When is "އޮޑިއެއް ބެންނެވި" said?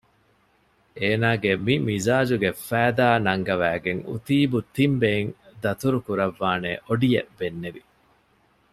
6.87-7.81